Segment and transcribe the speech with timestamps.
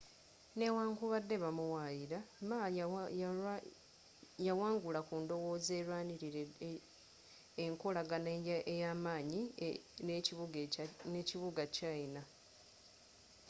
[0.57, 2.19] newankubadde ba muwaayira
[2.49, 2.59] ma
[4.47, 6.41] yawangula ku ndowooza erwanirira
[7.63, 8.31] enkolagana
[8.73, 9.41] ey'amaanyi
[11.13, 12.21] n'ekibuga kya china